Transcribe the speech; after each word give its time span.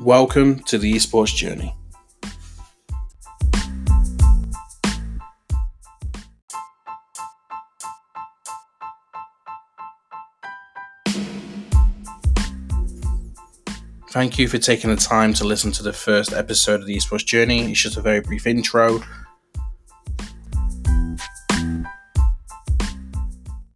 Welcome 0.00 0.60
to 0.60 0.78
the 0.78 0.94
esports 0.94 1.36
journey. 1.36 1.76
Thank 14.08 14.38
you 14.38 14.48
for 14.48 14.56
taking 14.56 14.88
the 14.88 14.96
time 14.96 15.34
to 15.34 15.44
listen 15.44 15.70
to 15.72 15.82
the 15.82 15.92
first 15.92 16.32
episode 16.32 16.80
of 16.80 16.86
the 16.86 16.96
esports 16.96 17.26
journey. 17.26 17.70
It's 17.70 17.82
just 17.82 17.98
a 17.98 18.00
very 18.00 18.20
brief 18.20 18.46
intro 18.46 19.02